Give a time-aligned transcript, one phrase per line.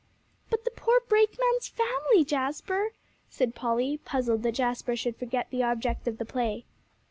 [0.49, 2.93] "But the poor brakeman's family, Jasper,"
[3.29, 6.65] said Polly, puzzled that Jasper should forget the object of the play.